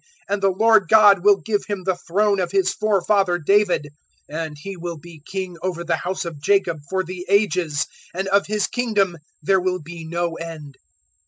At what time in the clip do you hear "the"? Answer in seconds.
0.41-0.49, 1.83-1.95, 5.83-5.97, 7.03-7.23